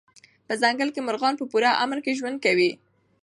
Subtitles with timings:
[0.47, 2.71] په ځنګل کې مرغان په پوره امن کې ژوند کوي.